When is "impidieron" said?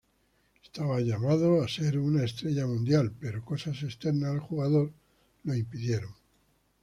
5.53-6.15